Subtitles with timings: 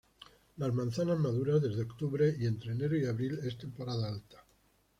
[0.57, 4.43] Las manzanas maduran desde octubre y entre enero y abril es temporada alta.